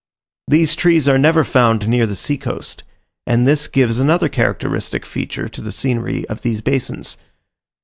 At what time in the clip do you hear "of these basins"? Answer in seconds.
6.27-7.17